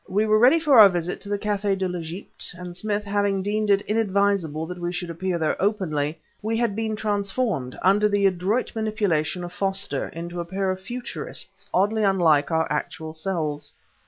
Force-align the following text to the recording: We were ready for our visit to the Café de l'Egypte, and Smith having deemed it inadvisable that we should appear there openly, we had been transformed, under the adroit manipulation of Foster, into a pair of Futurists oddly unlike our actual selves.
We 0.09 0.25
were 0.25 0.39
ready 0.39 0.59
for 0.59 0.79
our 0.79 0.89
visit 0.89 1.21
to 1.21 1.29
the 1.29 1.37
Café 1.37 1.77
de 1.77 1.87
l'Egypte, 1.87 2.55
and 2.57 2.75
Smith 2.75 3.05
having 3.05 3.43
deemed 3.43 3.69
it 3.69 3.81
inadvisable 3.81 4.65
that 4.65 4.79
we 4.79 4.91
should 4.91 5.11
appear 5.11 5.37
there 5.37 5.55
openly, 5.61 6.19
we 6.41 6.57
had 6.57 6.75
been 6.75 6.95
transformed, 6.95 7.77
under 7.83 8.09
the 8.09 8.25
adroit 8.25 8.73
manipulation 8.75 9.43
of 9.43 9.53
Foster, 9.53 10.07
into 10.09 10.39
a 10.39 10.45
pair 10.45 10.71
of 10.71 10.79
Futurists 10.79 11.69
oddly 11.71 12.01
unlike 12.01 12.49
our 12.49 12.65
actual 12.71 13.13
selves. 13.13 13.73